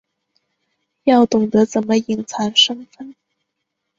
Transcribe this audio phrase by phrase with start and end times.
[1.03, 3.13] 要懂得怎么隐藏身份